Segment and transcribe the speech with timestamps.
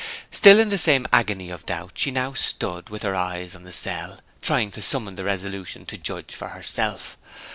[0.31, 3.71] Still in the same agony of doubt, she now stood, with her eyes on the
[3.71, 7.17] cell, trying to summon the resolution to judge for herself.